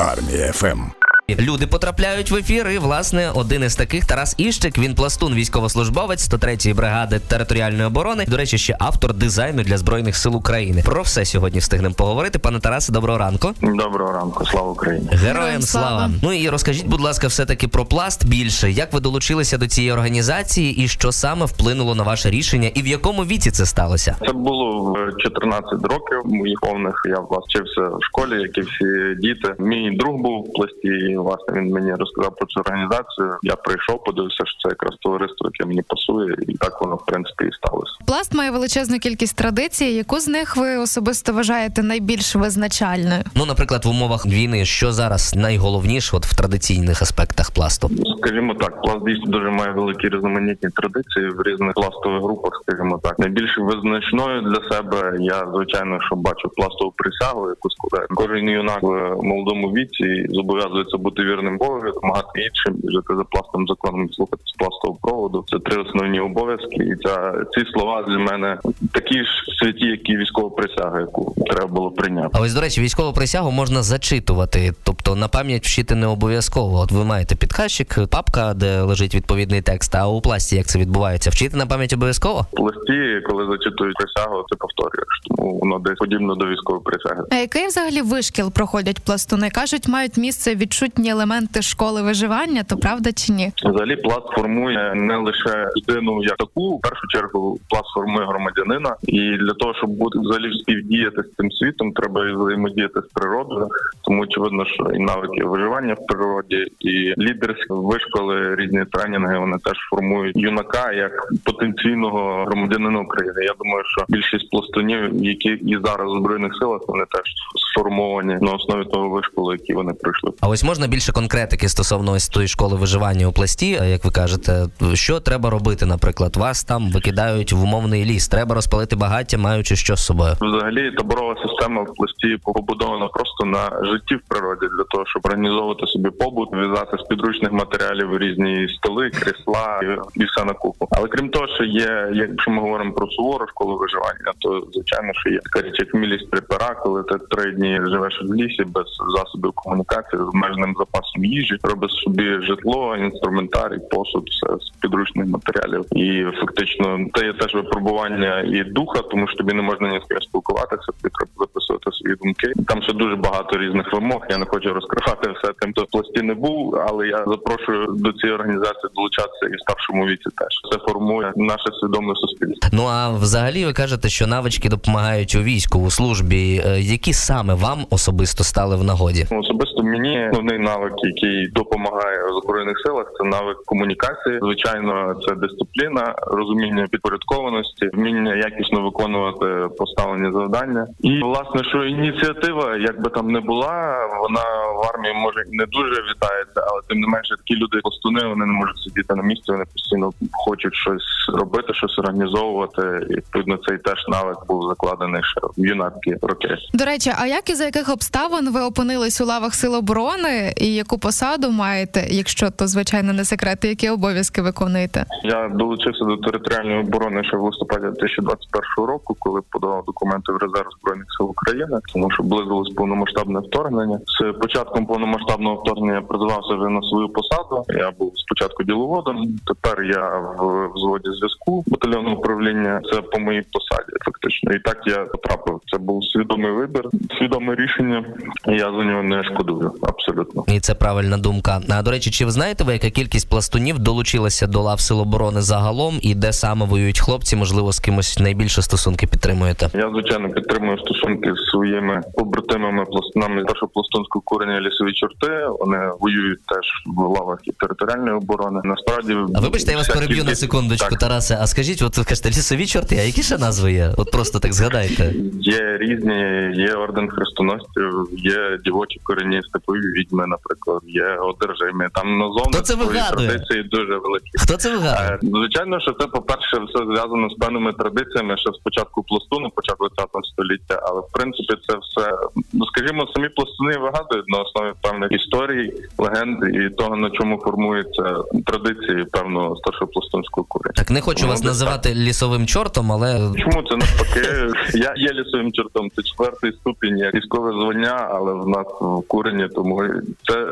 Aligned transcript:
Армія 0.00 0.52
ФМ. 0.52 0.99
Люди 1.38 1.66
потрапляють 1.66 2.30
в 2.30 2.34
ефір. 2.36 2.68
І 2.68 2.78
власне 2.78 3.30
один 3.34 3.64
із 3.64 3.76
таких 3.76 4.04
Тарас 4.04 4.34
Іщик. 4.38 4.78
Він 4.78 4.94
пластун, 4.94 5.34
військовослужбовець 5.34 6.30
103-ї 6.30 6.74
бригади 6.74 7.18
територіальної 7.28 7.84
оборони. 7.84 8.24
До 8.28 8.36
речі, 8.36 8.58
ще 8.58 8.76
автор 8.78 9.14
дизайну 9.14 9.62
для 9.62 9.78
збройних 9.78 10.16
сил 10.16 10.36
України. 10.36 10.82
Про 10.84 11.02
все 11.02 11.24
сьогодні 11.24 11.60
встигнемо 11.60 11.94
поговорити. 11.94 12.38
Пане 12.38 12.60
Тарасе, 12.60 12.92
доброго 12.92 13.18
ранку. 13.18 13.50
Доброго 13.62 14.12
ранку, 14.12 14.46
слава 14.46 14.70
Україні. 14.70 15.08
Героям 15.12 15.62
слава. 15.62 16.10
Ну 16.22 16.32
і 16.32 16.48
розкажіть, 16.48 16.86
будь 16.86 17.00
ласка, 17.00 17.26
все 17.26 17.46
таки 17.46 17.68
про 17.68 17.84
пласт 17.84 18.26
більше. 18.26 18.70
Як 18.70 18.92
ви 18.92 19.00
долучилися 19.00 19.58
до 19.58 19.66
цієї 19.66 19.92
організації, 19.92 20.84
і 20.84 20.88
що 20.88 21.12
саме 21.12 21.46
вплинуло 21.46 21.94
на 21.94 22.02
ваше 22.02 22.30
рішення, 22.30 22.70
і 22.74 22.82
в 22.82 22.86
якому 22.86 23.24
віці 23.24 23.50
це 23.50 23.66
сталося? 23.66 24.16
Це 24.26 24.32
було 24.32 24.92
в 24.92 25.22
14 25.22 25.72
років 25.72 26.20
моїх 26.24 26.60
повних. 26.60 26.94
Я 27.08 27.18
власне 27.18 27.50
вчився 27.50 27.80
в 27.80 27.98
школі, 28.02 28.42
як 28.42 28.58
і 28.58 28.60
всі 28.60 29.20
діти. 29.22 29.54
Мій 29.58 29.96
друг 29.96 30.16
був 30.16 30.44
в 30.44 30.52
пласті. 30.52 31.16
Власне 31.22 31.60
він 31.60 31.72
мені 31.72 31.94
розказав 31.94 32.36
про 32.36 32.46
цю 32.46 32.60
організацію. 32.60 33.36
Я 33.42 33.56
прийшов, 33.56 34.04
подивився, 34.04 34.44
що 34.46 34.58
це 34.62 34.68
якраз 34.68 34.94
товариство, 35.00 35.50
яке 35.52 35.68
мені 35.68 35.82
пасує, 35.82 36.36
і 36.48 36.52
так 36.56 36.80
воно 36.80 36.96
в 36.96 37.06
принципі 37.06 37.44
і 37.44 37.52
сталося. 37.52 37.92
Пласт 38.06 38.34
має 38.34 38.50
величезну 38.50 38.98
кількість 38.98 39.36
традицій. 39.36 39.84
Яку 39.84 40.20
з 40.20 40.28
них 40.28 40.56
ви 40.56 40.76
особисто 40.76 41.32
вважаєте 41.32 41.82
найбільш 41.82 42.36
визначальною? 42.36 43.22
Ну, 43.36 43.46
наприклад, 43.46 43.84
в 43.84 43.88
умовах 43.88 44.26
війни, 44.26 44.64
що 44.64 44.92
зараз 44.92 45.34
найголовніше, 45.36 46.16
от 46.16 46.26
в 46.26 46.36
традиційних 46.36 47.02
аспектах 47.02 47.50
пласту? 47.50 47.90
Скажімо 48.18 48.54
так, 48.54 48.82
пласт 48.82 49.04
дійсно 49.06 49.26
дуже 49.26 49.50
має 49.50 49.72
великі 49.72 50.08
різноманітні 50.08 50.68
традиції 50.70 51.28
в 51.28 51.42
різних 51.42 51.72
пластових 51.74 52.22
групах. 52.22 52.62
Скажімо 52.62 53.00
так, 53.02 53.18
найбільш 53.18 53.58
визначною 53.58 54.42
для 54.42 54.60
себе 54.70 55.16
я 55.20 55.46
звичайно, 55.54 55.98
що 56.00 56.16
бачу 56.16 56.48
пластову 56.56 56.92
присягу, 56.96 57.48
яку 57.48 57.70
складає 57.70 58.06
кожен 58.20 58.48
юнак 58.48 58.82
в 58.82 59.22
молодому 59.22 59.66
віці 59.68 60.26
зобов'язується 60.28 60.96
бути 60.96 61.09
вірним 61.18 61.58
Богові, 61.58 61.90
допомагати 61.94 62.40
іншим 62.40 62.90
жити 62.90 63.16
за 63.16 63.24
пластовим 63.24 63.66
законом, 63.66 64.06
і 64.10 64.14
слухатися 64.14 64.54
пластового 64.58 64.98
проводу. 65.02 65.44
Це 65.48 65.58
три 65.58 65.82
основні 65.82 66.20
обов'язки, 66.20 66.76
і 66.76 66.96
ця 67.06 67.32
ці 67.52 67.72
слова 67.72 68.02
для 68.08 68.18
мене 68.18 68.58
такі 68.92 69.18
ж 69.18 69.30
святі, 69.58 69.84
як 69.84 70.08
і 70.08 70.16
військова 70.16 70.50
присяга, 70.50 71.00
яку 71.00 71.34
треба 71.46 71.66
було 71.66 71.90
прийняти. 71.90 72.28
А 72.32 72.40
ось 72.40 72.54
до 72.54 72.60
речі, 72.60 72.80
військову 72.80 73.12
присягу 73.12 73.50
можна 73.50 73.82
зачитувати, 73.82 74.72
тобто 74.84 75.16
на 75.16 75.28
пам'ять 75.28 75.64
вчити 75.64 75.94
не 75.94 76.06
обов'язково. 76.06 76.78
От 76.78 76.92
ви 76.92 77.04
маєте 77.04 77.36
підказчик, 77.36 77.98
папка, 78.10 78.54
де 78.54 78.80
лежить 78.80 79.14
відповідний 79.14 79.62
текст. 79.62 79.94
А 79.94 80.08
у 80.08 80.20
пласті 80.20 80.56
як 80.56 80.66
це 80.66 80.78
відбувається? 80.78 81.30
Вчити 81.30 81.56
на 81.56 81.66
пам'ять 81.66 81.92
обов'язково? 81.92 82.46
В 82.52 82.60
листі, 82.60 83.26
коли 83.28 83.46
зачитують 83.46 83.96
присягу, 83.96 84.44
ти 84.48 84.56
повторюєш, 84.56 85.08
тому 85.28 85.58
воно 85.58 85.78
десь 85.78 85.98
подібно 85.98 86.34
до 86.34 86.46
військової 86.46 86.84
присяги. 86.84 87.22
А 87.30 87.34
який 87.34 87.66
взагалі 87.66 88.02
вишкіл 88.02 88.52
проходять 88.52 89.00
пластуни? 89.00 89.50
кажуть, 89.50 89.88
мають 89.88 90.16
місце 90.16 90.54
відчутні 90.54 90.99
елементи 91.08 91.62
школи 91.62 92.02
виживання, 92.02 92.62
то 92.62 92.76
правда 92.76 93.12
чи 93.12 93.32
ні? 93.32 93.52
Взагалі 93.64 93.96
пласт 93.96 94.26
формує 94.36 94.94
не 94.94 95.16
лише 95.16 95.68
людину 95.76 96.22
як 96.22 96.36
таку, 96.36 96.76
в 96.76 96.80
першу 96.80 97.06
чергу 97.08 97.58
пласт 97.68 97.86
формує 97.94 98.26
громадянина, 98.26 98.96
і 99.02 99.36
для 99.36 99.52
того, 99.52 99.74
щоб 99.74 99.90
бути 99.90 100.18
взагалі 100.18 100.58
співдіяти 100.60 101.22
з 101.22 101.36
цим 101.36 101.50
світом, 101.50 101.92
треба 101.92 102.28
і 102.28 102.32
взаємодіяти 102.32 103.00
з 103.00 103.12
природою. 103.14 103.68
Тому 104.04 104.22
очевидно, 104.22 104.64
що 104.66 104.84
і 104.94 104.98
навики 104.98 105.44
виживання 105.44 105.94
в 105.94 106.06
природі, 106.06 106.66
і 106.80 107.14
лідерські 107.18 107.66
вишколи, 107.68 108.56
різні 108.56 108.84
тренінги 108.92 109.38
вони 109.38 109.58
теж 109.64 109.78
формують 109.90 110.36
юнака 110.36 110.92
як 110.92 111.12
потенційного 111.44 112.44
громадянина 112.44 113.00
України. 113.00 113.44
Я 113.44 113.54
думаю, 113.58 113.84
що 113.86 114.04
більшість 114.08 114.50
пластунів, 114.50 115.24
які 115.24 115.48
і 115.48 115.78
зараз 115.84 116.12
у 116.12 116.18
збройних 116.18 116.52
силах, 116.60 116.80
вони 116.88 117.04
теж 117.10 117.24
сформовані 117.72 118.36
на 118.40 118.52
основі 118.52 118.84
того 118.84 119.08
вишколу, 119.08 119.52
який 119.52 119.76
вони 119.76 119.92
пройшли. 119.92 120.32
А 120.40 120.48
ось 120.48 120.64
можна 120.64 120.86
більше 120.86 121.12
конкретики 121.12 121.68
стосовно 121.68 122.12
ось 122.12 122.28
тої 122.28 122.48
школи 122.48 122.76
виживання 122.76 123.26
у 123.26 123.32
пласті, 123.32 123.78
а 123.82 123.84
як 123.84 124.04
ви 124.04 124.10
кажете, 124.10 124.66
що 124.94 125.20
треба 125.20 125.50
робити? 125.50 125.86
Наприклад, 125.86 126.36
вас 126.36 126.64
там 126.64 126.90
викидають 126.90 127.52
в 127.52 127.62
умовний 127.62 128.04
ліс. 128.04 128.28
Треба 128.28 128.54
розпалити 128.54 128.96
багаття, 128.96 129.38
маючи 129.38 129.76
що 129.76 129.96
з 129.96 130.06
собою. 130.06 130.32
Взагалі 130.40 130.90
таборова 130.90 131.36
система 131.46 131.82
в 131.82 131.94
пласті 131.94 132.38
побудована 132.44 133.06
просто 133.06 133.44
на 133.44 133.86
житті 133.92 134.14
в 134.14 134.20
природі 134.28 134.66
для 134.76 134.84
того, 134.84 135.04
щоб 135.06 135.22
організовувати 135.24 135.86
собі 135.86 136.10
побут, 136.10 136.48
в'язати 136.52 136.96
з 136.98 137.02
підручних 137.08 137.52
матеріалів 137.52 138.18
різні 138.18 138.68
столи, 138.68 139.10
крісла 139.10 139.80
і, 139.82 140.20
і 140.20 140.24
все 140.24 140.44
на 140.44 140.52
купу. 140.52 140.88
Але 140.90 141.08
крім 141.08 141.28
того, 141.28 141.46
що 141.48 141.64
є, 141.64 142.10
якщо 142.14 142.50
ми 142.50 142.60
говоримо 142.62 142.92
про 142.92 143.06
сувору 143.06 143.46
школу 143.48 143.78
виживання, 143.78 144.32
то 144.38 144.62
звичайно, 144.72 145.12
що 145.14 145.30
є 145.30 145.40
така 145.44 145.68
річ, 145.68 145.74
як 145.78 145.94
мілість 145.94 146.30
припера, 146.30 146.74
коли 146.74 147.02
ти 147.02 147.14
три 147.30 147.52
дні 147.60 147.80
живеш 147.92 148.22
в 148.22 148.34
лісі 148.34 148.64
без 148.64 148.86
засобів 149.16 149.52
комунікації 149.52 150.22
з 150.22 150.24
обмеженим 150.24 150.74
запасом 150.78 151.24
їжі, 151.24 151.56
робиш 151.62 151.92
собі 151.92 152.26
житло, 152.42 152.96
інструментарій, 152.96 153.78
посуд, 153.90 154.28
все 154.30 154.46
з 154.64 154.70
підручних 154.82 155.26
матеріалів. 155.26 155.84
І 155.96 156.24
фактично 156.40 156.84
це 157.14 157.26
є 157.26 157.32
теж 157.32 157.54
випробування 157.54 158.40
і 158.40 158.64
духа, 158.64 159.00
тому 159.10 159.28
що 159.28 159.36
тобі 159.36 159.52
не 159.52 159.62
можна 159.62 159.88
ні 159.88 160.00
з 160.04 160.08
ким 160.08 160.20
спілкуватися, 160.20 160.86
тобі 160.86 161.14
треба 161.14 161.32
записувати 161.38 161.90
свої 161.92 162.16
думки. 162.22 162.46
Там 162.66 162.82
ще 162.82 162.92
дуже 162.92 163.16
багато 163.16 163.58
різних 163.58 163.92
вимог. 163.92 164.20
Я 164.30 164.38
не 164.38 164.46
хочу 164.46 164.72
розкривати 164.72 165.30
все 165.30 165.52
тим, 165.60 165.72
хто 165.72 165.82
в 165.82 165.86
пласті 165.86 166.22
не 166.22 166.34
був, 166.34 166.76
але 166.88 167.06
я 167.08 167.24
запрошую 167.26 167.86
до 167.98 168.12
цієї 168.12 168.34
організації 168.34 168.88
долучатися 168.94 169.46
і 169.52 169.54
в 169.56 169.60
старшому 169.60 170.06
віці. 170.06 170.28
Теж 170.40 170.52
це 170.72 170.78
формує 170.86 171.32
наше 171.36 171.68
свідоме 171.80 172.14
суспільство. 172.14 172.70
Ну 172.72 172.84
а 172.86 173.10
взагалі 173.10 173.66
ви 173.66 173.72
кажете, 173.72 174.08
що 174.08 174.26
навички 174.26 174.68
допомагають 174.68 175.34
у 175.34 175.42
війську 175.42 175.78
у 175.78 175.90
службі. 175.90 176.62
Е, 176.66 176.80
Які 176.80 177.12
саме 177.12 177.49
вам 177.54 177.86
особисто 177.90 178.44
стали 178.44 178.76
в 178.76 178.84
нагоді? 178.84 179.26
Особисто 179.30 179.82
мені 179.82 180.28
основний 180.28 180.58
навик, 180.58 180.92
який 180.96 181.48
допомагає 181.48 182.18
в 182.18 182.42
збройних 182.42 182.78
силах, 182.86 183.12
це 183.18 183.24
навик 183.24 183.56
комунікації. 183.66 184.38
Звичайно, 184.42 185.16
це 185.28 185.34
дисципліна, 185.34 186.14
розуміння 186.26 186.86
підпорядкованості, 186.90 187.90
вміння 187.92 188.34
якісно 188.34 188.82
виконувати 188.82 189.46
поставлені 189.78 190.32
завдання. 190.32 190.86
І 191.00 191.20
власне, 191.22 191.64
що 191.64 191.84
ініціатива, 191.84 192.76
як 192.76 193.02
би 193.02 193.10
там 193.10 193.30
не 193.30 193.40
була, 193.40 194.06
вона 194.22 194.44
в 194.76 194.80
армії 194.94 195.14
може 195.14 195.44
не 195.52 195.66
дуже 195.66 196.02
вітається, 196.10 196.60
але 196.70 196.80
тим 196.88 197.00
не 197.00 197.06
менше 197.06 197.34
такі 197.36 197.54
люди 197.56 197.78
пластуни, 197.82 198.28
вони 198.28 198.46
не 198.46 198.52
можуть 198.52 198.78
сидіти 198.78 199.14
на 199.14 199.22
місці. 199.22 199.52
Вони 199.52 199.64
постійно 199.72 200.10
хочуть 200.32 200.74
щось 200.74 201.28
робити, 201.34 201.74
щось 201.74 201.98
організовувати. 201.98 202.82
І 203.10 203.14
відповідно 203.14 203.56
цей 203.56 203.78
теж 203.78 204.04
навик 204.08 204.38
був 204.48 204.68
закладений 204.68 205.22
ще 205.24 205.40
в 205.40 205.66
юнацькі 205.66 206.16
роки. 206.22 206.56
До 206.74 206.84
речі, 206.84 207.12
а 207.18 207.26
як 207.26 207.39
і 207.48 207.54
за 207.54 207.64
яких 207.64 207.88
обставин 207.88 208.52
ви 208.52 208.60
опинились 208.60 209.20
у 209.20 209.24
лавах 209.24 209.54
сил 209.54 209.74
оборони 209.74 210.52
і 210.56 210.74
яку 210.74 210.98
посаду 210.98 211.50
маєте, 211.50 212.06
якщо 212.10 212.50
то 212.50 212.66
звичайно 212.66 213.12
не 213.12 213.24
секрет, 213.24 213.64
які 213.64 213.90
обов'язки 213.90 214.42
виконуєте? 214.42 215.04
Я 215.24 215.48
долучився 215.48 216.04
до 216.04 216.16
територіальної 216.16 216.80
оборони 216.80 217.24
ще 217.24 217.36
в 217.36 217.42
листопаді 217.42 217.82
2021 217.82 218.84
року, 218.84 219.16
коли 219.18 219.40
подавав 219.50 219.84
документи 219.84 220.32
в 220.32 220.36
резерв 220.36 220.68
збройних 220.80 221.06
сил 221.18 221.30
України, 221.30 221.78
тому 221.92 222.10
що 222.10 222.22
близилось 222.22 222.74
повномасштабне 222.74 223.40
вторгнення. 223.40 224.00
З 224.06 224.32
початком 224.32 224.86
повномасштабного 224.86 225.56
вторгнення 225.56 225.94
я 225.94 226.00
призивався 226.00 226.54
вже 226.54 226.68
на 226.68 226.82
свою 226.82 227.08
посаду. 227.08 227.64
Я 227.68 227.90
був 227.98 228.12
спочатку 228.16 228.62
діловодом. 228.62 229.28
Тепер 229.46 229.84
я 229.84 230.18
в 230.18 230.72
взводі 230.74 231.08
зв'язку 231.18 231.64
батальйонного 231.66 232.16
управління. 232.16 232.80
Це 232.92 233.00
по 233.02 233.18
моїй 233.20 233.42
посаді, 233.52 233.92
фактично. 234.04 234.52
І 234.52 234.58
так 234.58 234.78
я 234.86 234.98
потрапив. 234.98 235.60
Це 235.72 235.78
був 235.78 236.04
свідомий 236.04 236.52
вибір, 236.52 236.84
свідоме 237.30 237.54
рішення. 237.54 238.04
і 238.48 238.52
Я 238.52 238.58
за 238.58 238.84
нього 238.84 239.02
не 239.02 239.24
шкодую. 239.24 239.72
Абсолютно. 239.82 240.44
І 240.48 240.60
це 240.60 240.74
правильна 240.74 241.18
думка. 241.18 241.60
А 241.70 241.82
до 241.82 241.90
речі, 241.90 242.10
чи 242.10 242.24
ви 242.24 242.30
знаєте 242.30 242.64
ви, 242.64 242.72
яка 242.72 242.90
кількість 242.90 243.28
пластунів 243.28 243.78
долучилася 243.78 244.46
до 244.46 244.60
лав 244.60 244.80
сил 244.80 245.00
оборони 245.00 245.40
загалом, 245.40 245.98
і 246.02 246.14
де 246.14 246.32
саме 246.32 246.66
воюють 246.66 247.00
хлопці? 247.00 247.36
Можливо, 247.36 247.72
з 247.72 247.78
кимось 247.80 248.18
найбільше 248.18 248.62
стосунки 248.62 249.06
підтримуєте? 249.06 249.68
Я 249.74 249.90
звичайно 249.90 250.28
підтримую 250.28 250.78
стосунки 250.78 251.32
з 251.34 251.50
своїми 251.50 252.00
побратимами 252.14 252.84
пластунами 252.84 253.44
першого 253.44 253.72
пластунського 253.74 254.22
курення 254.24 254.60
лісові 254.60 254.92
чорти. 254.92 255.46
Вони 255.60 255.78
воюють 256.00 256.38
теж 256.46 256.66
в 256.86 257.00
лавах 257.00 257.38
і 257.44 257.52
територіальної 257.52 258.16
оборони. 258.16 258.60
Насправді, 258.64 259.16
А 259.34 259.40
вибачте, 259.40 259.70
я 259.72 259.76
вас 259.78 259.88
переб'ю 259.88 260.24
на 260.24 260.34
секундочку, 260.34 260.90
Так. 260.90 260.98
Тарасе. 260.98 261.38
А 261.40 261.46
скажіть, 261.46 261.82
от 261.82 261.98
ви 261.98 262.04
кажете, 262.04 262.28
лісові 262.28 262.66
чорти, 262.66 262.96
а 263.00 263.02
які 263.02 263.22
ще 263.22 263.38
назви 263.38 263.72
є? 263.72 263.90
От 263.96 264.10
просто 264.10 264.38
так 264.38 264.52
згадайте. 264.52 265.14
Є 265.40 265.78
різні, 265.80 266.50
є 266.54 266.74
орден 266.74 267.08
хрестоносців, 267.20 268.08
є 268.12 268.58
дівочі 268.64 269.00
корені 269.02 269.40
степові 269.42 269.78
відьми, 269.98 270.26
наприклад, 270.26 270.80
є 270.84 271.06
одержими. 271.16 271.88
Там 271.94 272.18
назовно 272.18 272.64
свої 272.64 273.00
традиції 273.10 273.62
дуже 273.62 273.96
великі. 273.96 274.30
Хто 274.42 274.56
це 274.56 274.70
вигадує? 274.76 275.10
Е, 275.10 275.18
Звичайно, 275.22 275.80
що 275.80 275.92
це, 275.92 276.06
по-перше, 276.06 276.56
все 276.68 276.84
зв'язано 276.86 277.30
з 277.30 277.34
певними 277.34 277.72
традиціями, 277.72 278.36
ще 278.36 278.50
спочатку 278.60 279.02
пластуну, 279.02 279.50
початку 279.50 279.84
ХХ 279.84 280.24
століття, 280.32 280.82
але 280.86 281.00
в 281.00 281.12
принципі 281.12 281.54
це 281.68 281.76
все, 281.82 282.12
ну 282.52 282.66
скажімо, 282.66 283.06
самі 283.14 283.28
пластуни 283.28 283.72
вигадують 283.78 284.28
на 284.28 284.38
основі 284.38 284.72
певних 284.82 285.12
історій, 285.12 285.72
легенд 285.98 286.38
і 286.54 286.70
того, 286.70 286.96
на 286.96 287.10
чому 287.10 287.38
формуються 287.44 288.16
традиції 288.46 289.04
певного 289.12 289.56
старшого 289.56 289.86
пластунського 289.86 290.44
курення. 290.48 290.74
Так 290.76 290.90
не 290.90 291.00
хочу 291.00 291.24
Ну, 291.24 291.28
вас 291.30 291.44
називати 291.44 291.94
лісовим 291.94 292.46
чортом, 292.46 292.92
але 292.92 293.10
Чому 293.38 293.62
це 293.68 293.76
навпаки? 293.76 294.28
Я 294.74 294.94
є 294.96 295.12
лісовим 295.12 295.52
чортом. 295.52 295.90
Це 295.96 296.02
четвертий 296.02 296.52
ступінь, 296.52 296.98
як 297.14 297.22
військове 297.22 297.52
звання, 297.52 298.08
але 298.10 298.32
в 298.32 298.48
нас 298.48 298.66
в 298.80 299.02
курені, 299.08 299.48
тому 299.54 299.82
це 300.28 300.46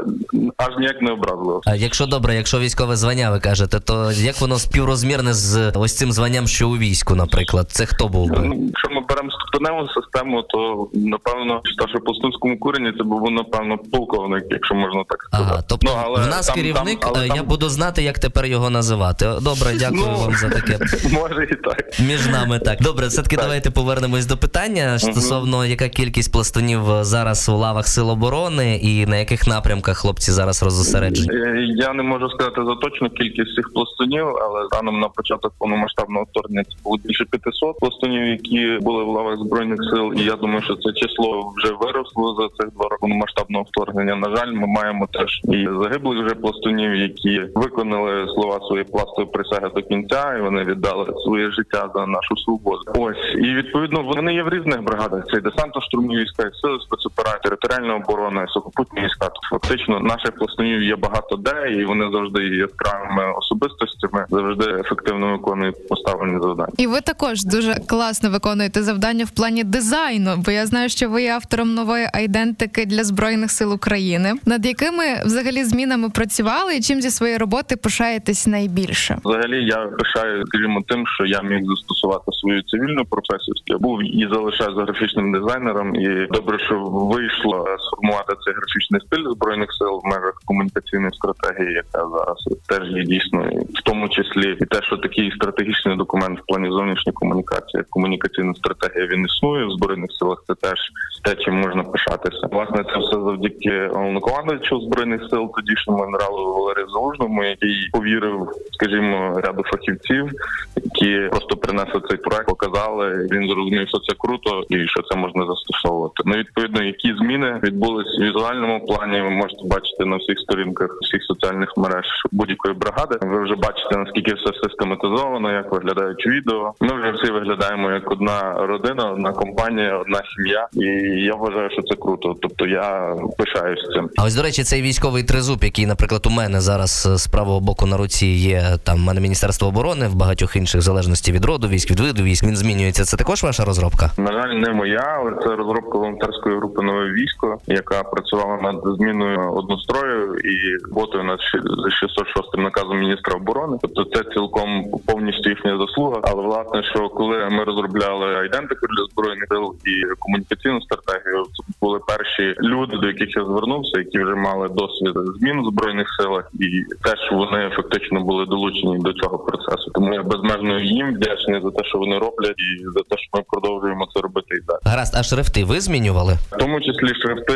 аж 0.56 0.78
ніяк 0.78 1.02
не 1.02 1.10
образливо. 1.12 1.60
А 1.66 1.74
якщо 1.74 2.06
добре, 2.06 2.34
якщо 2.34 2.58
військове 2.58 2.96
звання, 2.96 3.30
ви 3.30 3.40
кажете, 3.40 3.80
то 3.80 4.12
як 4.12 4.40
воно 4.40 4.58
співрозмірне 4.58 5.34
з 5.34 5.72
ось 5.74 5.96
цим 5.96 6.12
званням, 6.12 6.46
що 6.46 6.68
у 6.68 6.76
війську, 6.76 7.14
наприклад, 7.14 7.70
це 7.70 7.86
хто 7.86 8.08
був 8.08 8.30
би? 8.30 8.38
Ну, 8.38 8.54
Якщо 8.66 8.88
ми 8.90 9.00
беремо 9.08 9.30
ступеневу 9.30 9.88
систему, 9.88 10.42
то 10.42 10.88
напевно 10.94 11.60
в 11.64 11.72
старшопостунському 11.72 12.58
курені 12.58 12.92
це 12.98 13.04
був 13.04 13.30
напевно 13.30 13.78
полковник, 13.92 14.44
якщо 14.50 14.74
можна 14.74 15.04
так 15.08 15.22
сказати. 15.22 15.50
Ага, 15.52 15.62
тобто 15.68 15.86
Ну, 15.94 16.02
але 16.04 16.22
в 16.22 16.26
нас 16.26 16.46
там- 16.46 16.56
керівник, 16.56 17.00
там- 17.00 17.12
але 17.14 17.24
е, 17.24 17.28
я 17.28 17.34
там- 17.34 17.46
буду 17.46 17.68
знати, 17.68 18.02
як 18.02 18.18
тепер 18.18 18.46
його 18.46 18.70
називати. 18.70 19.26
Добре, 19.42 19.72
дякую 19.78 20.02
Ну, 20.06 20.18
вам 20.18 20.34
за 20.34 20.48
таке. 20.48 20.78
Може 21.12 21.44
і 21.52 21.54
так. 21.54 22.00
Між 22.00 22.26
нами 22.26 22.58
так. 22.58 22.82
Добре, 22.82 23.06
все-таки 23.06 23.36
Так. 23.36 23.44
давайте 23.44 23.70
повернемось 23.70 24.26
до 24.26 24.36
питання 24.36 24.98
стосовно 24.98 25.66
яка 25.66 25.88
кількість 25.88 26.32
пластунів 26.32 26.47
е, 26.56 27.04
зараз 27.04 27.48
у 27.48 27.56
лавах 27.56 27.88
Сил 27.88 28.10
оборони 28.10 28.76
і 28.82 29.06
на 29.06 29.16
яких 29.16 29.46
напрямках 29.46 29.98
хлопці 29.98 30.32
зараз 30.32 30.62
розосереджені. 30.62 31.28
Е, 31.32 31.66
Я 31.76 31.92
не 31.92 32.02
можу 32.02 32.28
сказати 32.30 32.64
за 32.64 32.74
точну 32.74 33.10
кількість 33.10 33.54
цих 33.54 33.72
пластунів, 33.72 34.26
але 34.26 34.66
станом 34.66 35.00
на 35.00 35.08
початок 35.08 35.52
повномасштабного 35.58 36.26
вторгнення 36.30 36.64
було 36.84 36.96
більше 37.04 37.24
500 37.24 37.78
пластунів, 37.78 38.26
які 38.26 38.78
були 38.80 39.04
в 39.04 39.08
лавах 39.08 39.38
збройних 39.38 39.78
сил. 39.90 40.12
І 40.16 40.22
я 40.22 40.36
думаю, 40.36 40.62
що 40.62 40.74
це 40.74 40.92
число 40.92 41.52
вже 41.56 41.72
виросло 41.80 42.34
за 42.34 42.64
цих 42.64 42.74
два 42.74 42.88
роки 42.88 43.08
повномасштабного 43.08 43.64
вторгнення. 43.68 44.16
На 44.16 44.36
жаль, 44.36 44.52
ми 44.52 44.66
маємо 44.66 45.06
теж 45.12 45.40
і 45.44 45.68
загиблих 45.82 46.24
вже 46.24 46.34
пластунів, 46.34 46.94
які 46.94 47.40
виконали 47.54 48.26
слова 48.34 48.60
своєї 48.66 48.84
пластової 48.84 49.26
присяги 49.32 49.70
до 49.74 49.82
кінця, 49.82 50.36
і 50.38 50.42
вони 50.42 50.64
віддали 50.64 51.06
своє 51.24 51.50
життя 51.50 51.90
за 51.94 52.06
нашу 52.06 52.36
свободу. 52.36 52.82
Ось 52.94 53.34
і 53.34 53.54
відповідно 53.54 54.02
вони 54.02 54.34
є 54.34 54.42
в 54.42 54.48
різних 54.48 54.82
бригадах. 54.82 55.24
Це 55.26 55.36
і 55.36 55.40
десантно-штурмові 55.40 56.26
війська, 56.28 56.50
сили 56.60 56.78
спецоперації, 56.80 57.40
територіальна 57.42 57.94
оборона, 57.94 58.46
сухопутні 58.48 59.00
війська. 59.00 59.28
Тобто, 59.34 59.48
Фактично, 59.50 60.00
наших 60.00 60.30
пластунів 60.32 60.82
є 60.82 60.96
багато 60.96 61.36
де, 61.36 61.72
і 61.72 61.84
вони 61.84 62.10
завжди 62.12 62.44
є 62.44 62.56
яскравими 62.56 63.32
особистостями, 63.38 64.26
завжди 64.30 64.64
ефективно 64.80 65.32
виконують 65.32 65.88
поставлені 65.88 66.40
завдання. 66.42 66.72
І 66.78 66.86
ви 66.86 67.00
також 67.00 67.44
дуже 67.44 67.74
класно 67.74 68.30
виконуєте 68.30 68.82
завдання 68.82 69.24
в 69.24 69.30
плані 69.30 69.64
дизайну, 69.64 70.34
бо 70.36 70.50
я 70.50 70.66
знаю, 70.66 70.88
що 70.88 71.08
ви 71.10 71.22
є 71.22 71.32
автором 71.32 71.74
нової 71.74 72.08
айдентики 72.12 72.86
для 72.86 73.04
збройних 73.04 73.50
сил 73.50 73.72
України. 73.72 74.32
Над 74.46 74.66
якими 74.66 75.04
взагалі 75.24 75.64
змінами 75.64 76.10
працювали, 76.10 76.76
і 76.76 76.80
чим 76.80 77.00
зі 77.00 77.10
своєї 77.10 77.38
роботи 77.38 77.76
пишаєтесь 77.76 78.46
найбільше? 78.46 79.18
Взагалі 79.24 79.64
я 79.64 79.76
пишаю, 79.76 80.46
скажімо, 80.46 80.82
тим, 80.88 81.06
що 81.06 81.24
я 81.24 81.42
міг 81.42 81.64
застосувати 81.64 82.32
свою 82.32 82.62
цивільну 82.62 83.04
професію. 83.04 83.54
Я 83.66 83.78
був 83.78 84.02
і 84.02 84.28
залишаюся 84.32 84.82
графічним 84.82 85.32
дизайнером, 85.32 85.94
і 85.94 86.17
добре, 86.30 86.58
що 86.58 86.80
вийшло 86.84 87.66
сформувати 87.78 88.32
цей 88.44 88.54
графічний 88.54 89.00
стиль 89.00 89.30
збройних 89.34 89.72
сил 89.72 90.00
в 90.04 90.06
межах 90.06 90.34
комунікаційної 90.44 91.12
стратегії, 91.12 91.72
яка 91.74 92.08
зараз 92.08 92.48
теж 92.68 92.90
є 92.90 93.02
дійсно, 93.04 93.40
в 93.74 93.82
тому 93.84 94.08
числі 94.08 94.56
і 94.60 94.64
те, 94.64 94.82
що 94.82 94.96
такий 94.96 95.32
стратегічний 95.32 95.96
документ 95.96 96.40
в 96.40 96.46
плані 96.46 96.70
зовнішньої 96.70 97.14
комунікації, 97.14 97.82
комунікаційна 97.90 98.54
стратегія, 98.54 99.06
він 99.06 99.26
існує 99.26 99.66
в 99.66 99.70
збройних 99.70 100.10
силах. 100.12 100.44
Це 100.46 100.54
теж 100.54 100.78
те, 101.24 101.34
чим 101.44 101.54
можна 101.60 101.82
пишатися. 101.82 102.48
Власне, 102.52 102.84
це 102.84 102.98
все 102.98 103.12
завдяки 103.12 103.88
головнокомандуючу 103.92 104.80
збройних 104.80 105.20
сил, 105.30 105.52
тодішньому 105.54 106.04
генералу 106.04 106.54
Валерію 106.54 106.88
Залужному, 106.88 107.44
який 107.44 107.88
повірив, 107.92 108.48
скажімо, 108.72 109.40
ряду 109.44 109.62
фахівців, 109.62 110.30
які 110.76 111.28
просто 111.30 111.56
принесли 111.56 112.00
цей 112.08 112.18
проект, 112.18 112.48
показали. 112.48 113.28
Він 113.32 113.48
зрозумів, 113.48 113.88
що 113.88 113.98
це 113.98 114.14
круто 114.18 114.64
і 114.68 114.86
що 114.86 115.02
це 115.02 115.16
можна 115.16 115.46
застосовувати. 115.46 116.07
Ну 116.24 116.34
відповідно, 116.34 116.82
які 116.82 117.14
зміни 117.14 117.60
відбулись 117.62 118.18
в 118.18 118.22
візуальному 118.22 118.86
плані. 118.86 119.20
Ви 119.20 119.30
можете 119.30 119.62
бачити 119.64 120.04
на 120.04 120.16
всіх 120.16 120.38
сторінках 120.38 120.98
всіх 121.02 121.24
соціальних 121.24 121.72
мереж 121.76 122.06
будь-якої 122.32 122.74
бригади. 122.74 123.18
Ви 123.22 123.44
вже 123.44 123.54
бачите 123.54 123.96
наскільки 123.96 124.34
все 124.34 124.52
систематизовано, 124.62 125.52
як 125.52 125.72
виглядають 125.72 126.26
відео. 126.26 126.72
Ми 126.80 126.92
вже 127.00 127.10
всі 127.10 127.32
виглядаємо 127.32 127.90
як 127.90 128.10
одна 128.10 128.52
родина, 128.52 129.10
одна 129.10 129.32
компанія, 129.32 129.98
одна 129.98 130.20
сім'я. 130.36 130.68
І 130.72 130.86
я 131.24 131.34
вважаю, 131.34 131.70
що 131.70 131.82
це 131.82 131.94
круто. 131.94 132.34
Тобто 132.42 132.66
я 132.66 133.16
пишаюсь 133.38 133.88
цим. 133.94 134.10
А 134.16 134.24
ось 134.24 134.34
до 134.34 134.42
речі, 134.42 134.62
цей 134.62 134.82
військовий 134.82 135.22
тризуб, 135.22 135.64
який, 135.64 135.86
наприклад, 135.86 136.26
у 136.26 136.30
мене 136.30 136.60
зараз 136.60 137.08
е, 137.12 137.16
з 137.16 137.26
правого 137.26 137.60
боку 137.60 137.86
на 137.86 137.96
руці 137.96 138.26
є 138.26 138.62
там 138.84 138.96
у 139.02 139.04
мене 139.04 139.20
міністерство 139.20 139.68
оборони 139.68 140.08
в 140.08 140.14
багатьох 140.14 140.56
інших 140.56 140.80
в 140.80 140.84
залежності 140.84 141.32
від 141.32 141.44
роду 141.44 141.68
військ, 141.68 141.90
від 141.90 142.00
виду 142.00 142.22
військ. 142.22 142.44
Він 142.44 142.56
змінюється. 142.56 143.04
Це 143.04 143.16
також 143.16 143.42
ваша 143.42 143.64
розробка? 143.64 144.10
На 144.18 144.32
жаль, 144.32 144.54
не 144.54 144.72
моя, 144.72 145.18
але 145.18 145.30
це 145.42 145.56
розробка 145.56 145.97
волонтерської 145.98 146.56
групи 146.56 146.82
нове 146.82 147.12
військо, 147.12 147.58
яка 147.66 148.02
працювала 148.02 148.56
над 148.62 148.96
зміною 148.96 149.52
однострою 149.52 150.34
і 150.34 150.76
роботою 150.88 151.24
над 151.24 151.38
щ- 151.40 151.82
за 151.82 151.90
606 151.90 152.56
наказом 152.58 152.98
міністра 152.98 153.34
оборони. 153.36 153.78
Тобто 153.82 154.04
це 154.04 154.24
цілком 154.34 154.84
повністю 155.06 155.50
їхня 155.50 155.78
заслуга. 155.78 156.20
Але 156.22 156.42
власне, 156.42 156.82
що 156.82 157.08
коли 157.08 157.48
ми 157.50 157.64
розробляли 157.64 158.26
айдентику 158.34 158.86
для 158.86 159.04
збройних 159.12 159.44
сил 159.48 159.74
і 159.86 160.14
комунікаційну 160.18 160.80
стратегію, 160.82 161.44
були 161.80 161.98
перші 162.08 162.54
люди, 162.60 162.96
до 162.96 163.06
яких 163.06 163.36
я 163.36 163.44
звернувся, 163.44 163.98
які 163.98 164.18
вже 164.18 164.34
мали 164.34 164.68
досвід 164.68 165.14
змін 165.38 165.62
в 165.62 165.70
збройних 165.72 166.08
силах, 166.20 166.50
і 166.60 166.82
теж 167.04 167.18
вони 167.32 167.70
фактично 167.76 168.20
були 168.20 168.46
долучені 168.46 168.98
до 168.98 169.12
цього 169.12 169.38
процесу. 169.38 169.90
Тому 169.94 170.14
я 170.14 170.22
безмежно 170.22 170.80
їм 170.80 171.14
вдячний 171.14 171.60
за 171.62 171.70
те, 171.70 171.84
що 171.84 171.98
вони 171.98 172.18
роблять, 172.18 172.54
і 172.58 172.84
за 172.84 173.00
те, 173.08 173.16
що 173.18 173.28
ми 173.34 173.42
продовжуємо 173.48 174.06
це 174.14 174.20
робити 174.20 174.48
і 174.50 174.60
далі. 174.66 174.78
Гаразд, 174.84 175.14
а 175.18 175.22
шрифти 175.22 175.64
ви 175.64 175.80
змінювали? 175.88 176.32
В 176.52 176.56
тому 176.56 176.80
числі 176.80 177.10
шрифти 177.20 177.54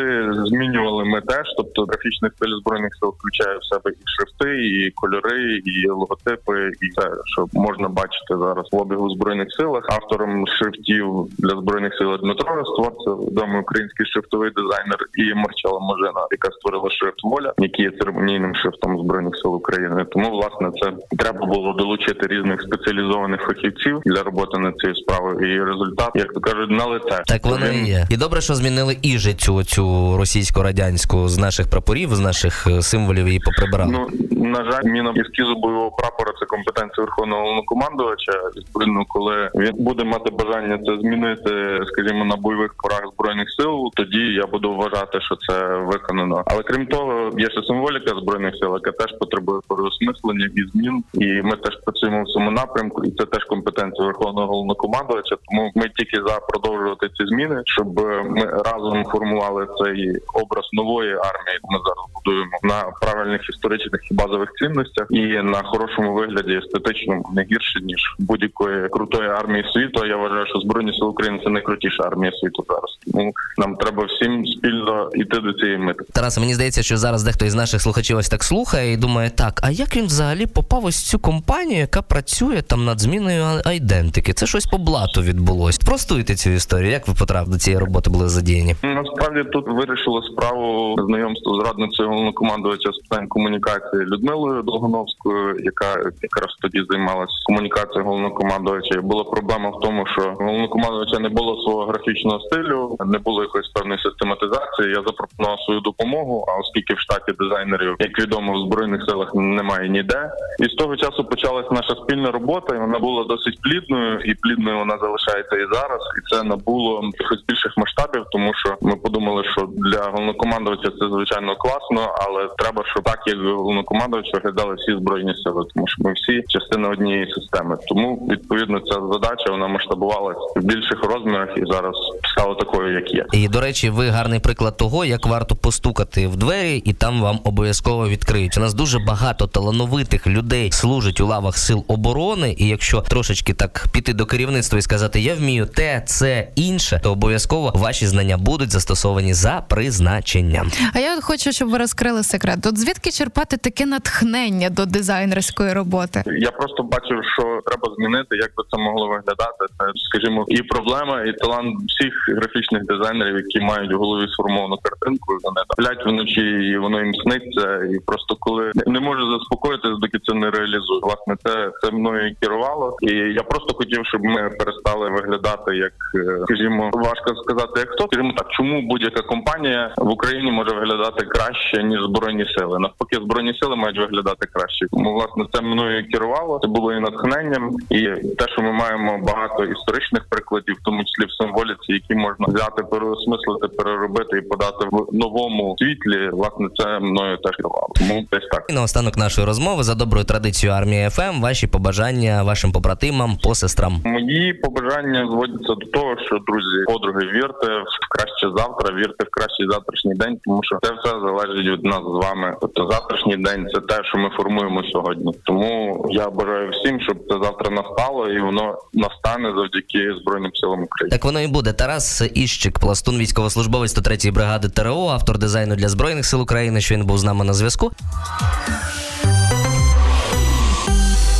змінювали 0.49 1.03
ми 1.05 1.21
теж. 1.21 1.45
Тобто 1.57 1.85
графічний 1.89 2.31
стиль 2.35 2.55
збройних 2.61 2.91
сил 2.99 3.09
включає 3.17 3.55
в 3.57 3.65
себе 3.71 3.87
і 4.01 4.03
шрифти, 4.13 4.49
і 4.67 4.91
кольори, 4.91 5.61
і 5.73 5.89
логотипи, 5.89 6.55
і 6.83 6.85
все, 6.91 7.05
що 7.31 7.39
можна 7.53 7.87
бачити 7.89 8.31
зараз 8.43 8.65
в 8.71 8.75
обігу 8.83 9.05
в 9.07 9.13
збройних 9.15 9.47
силах. 9.59 9.83
Автором 9.97 10.31
шрифтів 10.47 11.07
для 11.37 11.53
збройних 11.61 11.93
сил 11.97 12.09
Дмитро 12.23 12.55
Роствор, 12.55 12.91
це 13.03 13.09
відомий 13.11 13.61
український 13.61 14.05
шрифтовий 14.11 14.51
дизайнер, 14.59 14.99
і 15.21 15.23
Марчела 15.33 15.79
Можена, 15.79 16.23
яка 16.37 16.49
створила 16.51 16.89
шрифт 16.97 17.23
воля, 17.23 17.53
який 17.57 17.85
є 17.85 17.91
церемонійним 17.99 18.55
шрифтом 18.55 18.91
збройних 19.03 19.35
сил 19.41 19.55
України. 19.55 20.05
Тому 20.11 20.27
власне 20.37 20.67
це 20.79 20.87
треба 21.21 21.45
було 21.45 21.73
долучити 21.73 22.23
різних 22.27 22.61
спеціалізованих 22.61 23.41
фахівців 23.41 23.95
для 24.05 24.23
роботи 24.23 24.55
над 24.59 24.73
цією 24.77 24.95
справою. 24.95 25.35
І 25.49 25.63
результат, 25.71 26.11
як 26.15 26.33
то 26.33 26.39
кажуть, 26.39 26.69
на 26.69 26.85
лице. 26.85 27.17
Так 27.27 27.45
воно 27.45 27.67
і 27.67 27.83
є. 27.87 28.07
Добре, 28.23 28.41
що 28.41 28.55
змінили 28.55 28.97
іжицю 29.01 29.63
цю 29.63 30.17
російсько-радянську 30.17 31.27
з 31.27 31.37
наших 31.37 31.69
прапорів, 31.69 32.15
з 32.15 32.19
наших 32.19 32.67
е, 32.67 32.81
символів 32.81 33.27
її 33.27 33.39
поприбирали. 33.39 33.91
Ну 33.91 34.07
на 34.53 34.71
жаль, 34.71 34.83
міна 34.83 35.13
ескізу 35.17 35.55
бойового 35.55 35.91
прапора 35.91 36.33
це 36.39 36.45
компетенція 36.45 37.05
верховного 37.05 37.41
головнокомандувача. 37.41 38.31
Відповідно, 38.57 39.05
коли 39.07 39.49
він 39.55 39.71
буде 39.77 40.03
мати 40.03 40.31
бажання 40.31 40.79
це 40.85 40.97
змінити, 41.01 41.79
скажімо, 41.87 42.25
на 42.25 42.35
бойових 42.35 42.73
порах 42.83 43.03
збройних 43.13 43.47
сил, 43.51 43.91
тоді 43.93 44.19
я 44.19 44.45
буду 44.45 44.75
вважати, 44.75 45.21
що 45.21 45.35
це 45.35 45.77
виконано. 45.77 46.43
Але 46.45 46.63
крім 46.63 46.85
того, 46.85 47.29
є 47.37 47.49
ще 47.49 47.61
символіка 47.63 48.11
збройних 48.21 48.55
сил, 48.55 48.73
яка 48.73 48.91
теж 48.91 49.17
потребує 49.19 49.59
переосмислення 49.67 50.49
і 50.55 50.61
змін. 50.71 51.03
І 51.13 51.41
ми 51.41 51.55
теж 51.55 51.75
працюємо 51.85 52.23
в 52.23 52.27
цьому 52.27 52.51
напрямку, 52.51 53.03
і 53.03 53.11
це 53.11 53.25
теж 53.25 53.43
компетенція 53.43 54.07
верховного 54.07 54.47
головнокомандувача. 54.47 55.35
Тому 55.51 55.71
ми 55.75 55.89
тільки 55.97 56.17
за 56.27 56.39
продовжувати 56.39 57.09
ці 57.17 57.25
зміни, 57.27 57.61
щоб 57.65 57.99
ми 58.29 58.45
разом 58.45 59.05
формували 59.05 59.67
цей 59.83 60.21
образ 60.33 60.69
нової 60.73 61.11
армії. 61.13 61.57
Ми 61.63 61.79
зараз 61.85 62.05
будуємо 62.15 62.57
на 62.63 62.83
правильних 63.01 63.49
історичних 63.49 64.01
і 64.11 64.13
базових 64.13 64.49
цінностях 64.59 65.07
і 65.09 65.23
на 65.27 65.61
хорошому 65.63 66.13
вигляді 66.13 66.53
естетичному 66.53 67.29
не 67.33 67.41
гірше 67.43 67.79
ніж 67.81 68.15
будь-якої 68.19 68.89
крутої 68.89 69.29
армії 69.29 69.65
світу. 69.73 70.05
Я 70.05 70.17
вважаю, 70.17 70.45
що 70.45 70.59
збройні 70.59 70.93
сили 70.93 71.09
України 71.09 71.39
це 71.43 71.49
найкрутіша 71.49 72.03
армія 72.03 72.31
світу 72.31 72.65
зараз. 72.69 72.97
Тому 73.11 73.33
нам 73.57 73.75
треба 73.75 74.05
всім 74.05 74.45
спільно 74.45 75.09
йти 75.13 75.39
до 75.39 75.53
цієї 75.53 75.77
мети. 75.77 76.03
Тараса, 76.13 76.41
мені 76.41 76.53
здається, 76.53 76.83
що 76.83 76.97
зараз 76.97 77.23
дехто 77.23 77.45
із 77.45 77.55
наших 77.55 77.81
слухачів 77.81 78.17
ось 78.17 78.29
так 78.29 78.43
слухає 78.43 78.93
і 78.93 78.97
думає, 78.97 79.29
так, 79.29 79.59
а 79.63 79.71
як 79.71 79.95
він 79.95 80.05
взагалі 80.05 80.45
попав 80.45 80.85
ось 80.85 81.09
цю 81.09 81.19
компанію, 81.19 81.79
яка 81.79 82.01
працює 82.01 82.61
там 82.61 82.85
над 82.85 82.99
зміною 82.99 83.45
айдентики? 83.65 84.33
Це 84.33 84.45
щось 84.45 84.65
по 84.65 84.77
блату 84.77 85.21
відбулось. 85.21 85.77
Простуйте 85.77 86.35
цю 86.35 86.49
історію. 86.49 86.91
Як 86.91 87.07
ви 87.07 87.13
потрапили 87.13 87.53
до 87.53 87.59
цієї 87.59 87.79
роботи 87.79 88.02
були 88.09 88.29
задіяні? 88.29 88.75
Насправді 88.83 89.43
тут 89.43 89.65
вирішили 89.67 90.21
справу 90.31 90.95
знайомство 91.07 91.61
з 91.61 91.65
радницею 91.67 92.09
головнокомандувача 92.09 92.91
з 92.91 92.97
питань 92.97 93.27
комунікації 93.27 94.05
Людмилою 94.05 94.61
Долгоновською, 94.61 95.59
яка 95.59 95.89
якраз 96.21 96.55
тоді 96.61 96.83
займалася 96.89 97.33
комунікацією 97.45 98.05
головнокомандувача. 98.05 99.01
Була 99.01 99.23
проблема 99.23 99.69
в 99.69 99.79
тому, 99.79 100.05
що 100.07 100.21
головнокомандувача 100.21 101.19
не 101.19 101.29
було 101.29 101.61
свого 101.63 101.85
графічного 101.85 102.39
стилю, 102.39 102.97
не 103.05 103.17
було 103.17 103.41
якоїсь 103.41 103.67
певної 103.67 103.99
систематизації. 103.99 104.89
Я 104.89 105.01
запропонував 105.07 105.59
свою 105.65 105.79
допомогу. 105.79 106.45
А 106.47 106.59
оскільки 106.59 106.93
в 106.93 106.99
штаті 106.99 107.31
дизайнерів, 107.39 107.95
як 107.99 108.19
відомо, 108.19 108.53
в 108.53 108.65
збройних 108.65 109.01
силах 109.09 109.29
немає 109.35 109.89
ніде, 109.89 110.31
і 110.59 110.65
з 110.65 110.73
того 110.73 110.95
часу 110.95 111.25
почалась 111.25 111.71
наша 111.71 111.95
спільна 111.95 112.31
робота, 112.31 112.75
і 112.75 112.79
вона 112.79 112.99
була 112.99 113.23
досить 113.23 113.61
плідною, 113.61 114.19
і 114.19 114.35
плідною 114.35 114.77
вона 114.77 114.97
залишається 114.97 115.55
і 115.55 115.65
зараз. 115.73 116.01
І 116.17 116.35
це 116.35 116.43
набуло 116.43 117.01
якихось 117.03 117.43
більших 117.47 117.77
масштабів, 117.83 118.23
тому 118.31 118.51
що 118.53 118.69
ми 118.81 118.95
подумали, 118.95 119.43
що 119.51 119.61
для 119.77 120.03
головнокомандувача 120.11 120.89
це 120.99 121.05
звичайно 121.13 121.55
класно, 121.55 122.15
але 122.23 122.49
треба, 122.57 122.83
щоб 122.85 123.03
так 123.03 123.19
як 123.25 123.37
головнокомандувач 123.37 124.33
виглядали 124.33 124.75
всі 124.75 124.91
збройні 124.97 125.33
сили, 125.43 125.65
тому 125.73 125.87
що 125.87 125.97
ми 126.03 126.13
всі 126.13 126.43
частина 126.47 126.89
однієї 126.89 127.33
системи. 127.33 127.77
Тому 127.87 128.27
відповідно 128.31 128.79
ця 128.79 128.97
задача 129.13 129.51
вона 129.51 129.67
масштабувалась 129.67 130.37
в 130.55 130.59
більших 130.59 131.03
розмірах 131.03 131.49
і 131.57 131.63
зараз 131.73 131.95
стала 132.31 132.55
такою, 132.55 132.93
як 132.93 133.13
є. 133.13 133.25
І 133.33 133.47
до 133.47 133.61
речі, 133.61 133.89
ви 133.89 134.09
гарний 134.09 134.39
приклад 134.39 134.77
того, 134.77 135.05
як 135.05 135.25
варто 135.25 135.55
постукати 135.55 136.27
в 136.27 136.35
двері, 136.35 136.77
і 136.77 136.93
там 136.93 137.21
вам 137.21 137.39
обов'язково 137.43 138.07
відкриють. 138.07 138.57
У 138.57 138.61
нас 138.61 138.73
дуже 138.73 138.99
багато 138.99 139.47
талановитих 139.47 140.27
людей 140.27 140.71
служить 140.71 141.21
у 141.21 141.27
лавах 141.27 141.57
сил 141.57 141.85
оборони. 141.87 142.55
І 142.57 142.67
якщо 142.67 143.01
трошечки 143.01 143.53
так 143.53 143.85
піти 143.93 144.13
до 144.13 144.25
керівництва 144.25 144.79
і 144.79 144.81
сказати, 144.81 145.19
я 145.19 145.35
вмію 145.35 145.65
те, 145.65 146.03
це 146.05 146.47
інше, 146.55 146.99
то 147.03 147.11
обов'язково 147.11 147.72
ваші 147.73 148.07
знання 148.07 148.37
будуть 148.37 148.71
застосовані 148.71 149.33
за 149.33 149.65
призначенням. 149.69 150.71
А 150.93 150.99
я 150.99 151.17
от 151.17 151.23
хочу, 151.23 151.51
щоб 151.51 151.69
ви 151.69 151.77
розкрили 151.77 152.23
секрет. 152.23 152.65
От 152.65 152.77
звідки 152.77 153.11
черпати 153.11 153.57
таке 153.57 153.85
натхнення 153.85 154.69
до 154.69 154.85
дизайнерської 154.85 155.73
роботи? 155.73 156.23
Я 156.25 156.51
просто 156.51 156.83
бачив, 156.83 157.17
що 157.33 157.61
треба 157.65 157.95
змінити, 157.95 158.35
як 158.35 158.51
би 158.57 158.63
це 158.71 158.77
могло 158.77 159.07
виглядати. 159.07 159.61
Це, 159.79 159.85
скажімо, 160.09 160.45
і 160.47 160.61
проблема, 160.61 161.21
і 161.21 161.33
талант 161.33 161.75
всіх 161.87 162.13
графічних 162.37 162.85
дизайнерів, 162.85 163.35
які 163.35 163.59
мають 163.59 163.93
в 163.93 163.97
голові 163.97 164.27
сформовану 164.33 164.77
картинку. 164.77 165.37
Вони 165.43 165.61
сплять 165.73 166.05
вночі, 166.05 166.41
і 166.41 166.77
воно 166.77 166.99
їм 166.99 167.13
сниться. 167.13 167.67
І 167.93 167.99
просто 167.99 168.35
коли 168.39 168.71
не 168.87 168.99
можу 168.99 169.31
заспокоїтися, 169.31 169.95
доки 170.01 170.19
це 170.25 170.33
не 170.33 170.49
реалізую. 170.51 170.99
Власне, 171.03 171.35
це 171.43 171.71
це 171.81 171.91
мною 171.91 172.27
і 172.27 172.35
керувало. 172.41 172.97
І 173.01 173.11
я 173.11 173.43
просто 173.43 173.73
хотів, 173.73 174.01
щоб 174.05 174.23
ми 174.23 174.49
перестали 174.59 175.09
виглядати 175.09 175.77
як, 175.77 175.93
е, 176.15 176.39
скажімо, 176.45 176.89
важко 176.93 177.35
сказати, 177.43 177.62
як 177.79 177.89
хто. 177.89 178.07
Скажімо 178.07 178.33
так, 178.37 178.47
чому 178.49 178.81
будь-яка 178.81 179.21
компанія 179.21 179.93
в 179.97 180.09
Україні 180.09 180.51
може 180.51 180.75
виглядати 180.75 181.25
краще 181.25 181.83
ніж 181.83 181.99
збройні 182.03 182.45
сили. 182.57 182.79
Навпаки, 182.79 183.15
збройні 183.15 183.53
сили 183.61 183.75
мають 183.75 183.99
виглядати 183.99 184.47
краще. 184.53 184.85
Тому 184.91 185.13
власне 185.13 185.45
це 185.53 185.61
мною 185.61 185.99
і 185.99 186.03
керувало. 186.03 186.59
Це 186.61 186.67
було 186.67 186.93
і 186.93 186.99
натхненням, 186.99 187.75
і 187.89 188.01
те, 188.39 188.45
що 188.53 188.61
ми 188.61 188.71
маємо 188.71 189.19
багато 189.27 189.65
історичних 189.65 190.23
прикладів, 190.29 190.75
в 190.75 190.83
тому 190.85 191.03
числі 191.03 191.25
в 191.25 191.43
символіці, 191.43 191.93
які 191.93 192.15
можна 192.15 192.45
взяти, 192.47 192.83
переосмислити, 192.83 193.67
переробити 193.67 194.37
і 194.37 194.41
подати 194.41 194.85
в 194.91 195.15
новому 195.15 195.75
світлі. 195.79 196.29
Власне, 196.29 196.67
це 196.75 196.99
мною 196.99 197.37
теж 197.37 197.55
керувало. 197.55 197.89
Тому 197.95 198.25
десь 198.31 198.47
так. 198.51 198.65
І 198.69 198.73
наостанок 198.73 199.17
нашої 199.17 199.47
розмови 199.47 199.83
за 199.83 199.95
доброю 199.95 200.25
традицією 200.25 200.77
армії 200.77 201.09
ФМ. 201.09 201.41
Ваші 201.41 201.67
побажання 201.67 202.43
вашим 202.43 202.71
побратимам, 202.71 203.37
посестрам. 203.43 204.01
Мої 204.05 204.53
побажання 204.53 205.27
зводяться 205.31 205.73
до 205.75 205.85
того, 205.85 206.15
що 206.25 206.39
друзі, 206.47 206.83
подруги, 206.87 207.25
вірте 207.53 207.73
в 207.79 208.09
краще 208.09 208.47
завтра, 208.57 208.95
вірте 208.95 209.25
в 209.25 209.29
кращий 209.31 209.67
завтрашній 209.69 210.15
день, 210.15 210.39
тому 210.45 210.59
що 210.63 210.79
це 210.83 210.93
все 210.93 211.09
залежить 211.09 211.67
від 211.73 211.83
нас 211.83 211.99
з 211.99 212.25
вами. 212.25 212.55
Тобто 212.61 212.87
завтрашній 212.91 213.37
день 213.37 213.67
це 213.73 213.81
те, 213.81 214.03
що 214.03 214.17
ми 214.17 214.29
формуємо 214.37 214.83
сьогодні. 214.91 215.33
Тому 215.43 216.05
я 216.09 216.29
бажаю 216.29 216.71
всім, 216.71 217.01
щоб 217.01 217.17
це 217.29 217.35
завтра 217.43 217.69
настало, 217.69 218.29
і 218.29 218.41
воно 218.41 218.77
настане 218.93 219.53
завдяки 219.55 220.13
збройним 220.21 220.51
силам 220.53 220.83
України. 220.83 221.17
Так 221.17 221.25
воно 221.25 221.41
і 221.41 221.47
буде. 221.47 221.73
Тарас 221.73 222.23
Іщик, 222.33 222.79
пластун, 222.79 223.17
військовослужбовець 223.17 223.97
103-ї 223.97 224.31
бригади 224.31 224.69
ТРО, 224.69 225.07
автор 225.07 225.37
дизайну 225.37 225.75
для 225.75 225.89
збройних 225.89 226.25
сил 226.25 226.41
України. 226.41 226.81
Що 226.81 226.95
він 226.95 227.05
був 227.05 227.17
з 227.17 227.23
нами 227.23 227.45
на 227.45 227.53
зв'язку. 227.53 227.91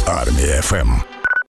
Армія 0.08 0.62
ФМ. 0.62 1.12